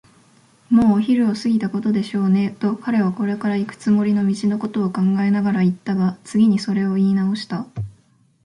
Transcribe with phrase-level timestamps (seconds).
[0.71, 7.67] 「もうお昼を過ぎたことでしょうね」と、彼はこれからいくつもりの道のことを考えながらいったが、次にそれをいいなおした。